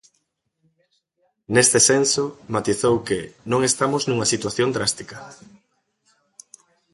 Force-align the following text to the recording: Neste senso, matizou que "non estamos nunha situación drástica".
Neste 1.55 1.79
senso, 1.89 2.23
matizou 2.55 2.95
que 3.07 3.19
"non 3.51 3.61
estamos 3.69 4.01
nunha 4.05 4.29
situación 4.33 4.69
drástica". 4.77 5.17